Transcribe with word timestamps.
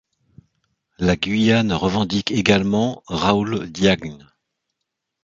La 0.97 1.15
Guyane 1.15 1.73
revendique 1.73 2.31
également 2.31 3.03
Raoul 3.05 3.71
Diagne. 3.71 4.25